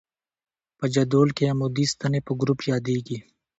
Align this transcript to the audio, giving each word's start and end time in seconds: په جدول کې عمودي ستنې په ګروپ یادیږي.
په 0.77 0.85
جدول 0.93 1.29
کې 1.37 1.49
عمودي 1.51 1.85
ستنې 1.93 2.19
په 2.27 2.31
ګروپ 2.39 2.59
یادیږي. 2.71 3.17